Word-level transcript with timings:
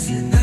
Listen 0.00 0.39